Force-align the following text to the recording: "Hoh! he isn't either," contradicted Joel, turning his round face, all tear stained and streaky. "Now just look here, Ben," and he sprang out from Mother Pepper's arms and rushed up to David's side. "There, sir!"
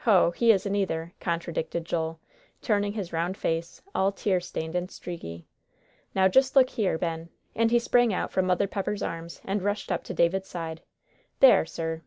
"Hoh! 0.00 0.32
he 0.32 0.52
isn't 0.52 0.74
either," 0.76 1.14
contradicted 1.20 1.86
Joel, 1.86 2.20
turning 2.60 2.92
his 2.92 3.14
round 3.14 3.38
face, 3.38 3.80
all 3.94 4.12
tear 4.12 4.38
stained 4.38 4.74
and 4.74 4.90
streaky. 4.90 5.46
"Now 6.14 6.28
just 6.28 6.54
look 6.54 6.68
here, 6.68 6.98
Ben," 6.98 7.30
and 7.54 7.70
he 7.70 7.78
sprang 7.78 8.12
out 8.12 8.30
from 8.30 8.44
Mother 8.44 8.66
Pepper's 8.66 9.02
arms 9.02 9.40
and 9.42 9.62
rushed 9.62 9.90
up 9.90 10.04
to 10.04 10.12
David's 10.12 10.48
side. 10.48 10.82
"There, 11.38 11.64
sir!" 11.64 12.02